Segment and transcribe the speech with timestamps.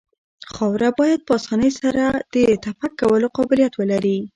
[0.53, 2.03] خاوره باید په اسانۍ سره
[2.33, 4.19] د تپک کولو قابلیت ولري